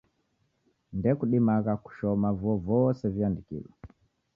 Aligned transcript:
Ndekudimagha 0.97 1.73
kushoma 1.83 2.27
vuo 2.39 2.55
vose 2.67 3.03
viandikilo 3.13 3.69